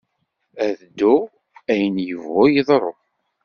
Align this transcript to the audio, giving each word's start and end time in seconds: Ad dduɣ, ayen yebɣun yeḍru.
Ad 0.65 0.73
dduɣ, 0.89 1.21
ayen 1.71 1.95
yebɣun 2.07 2.49
yeḍru. 2.55 2.93